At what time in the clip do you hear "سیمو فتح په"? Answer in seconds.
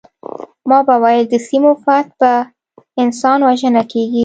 1.47-2.31